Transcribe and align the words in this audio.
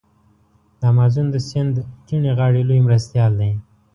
د 0.79 0.81
امازون 0.91 1.27
د 1.31 1.35
سیند 1.49 1.75
کیڼې 2.07 2.31
غاړي 2.37 2.61
لوی 2.69 2.79
مرستیال 2.87 3.31
دی. 3.41 3.51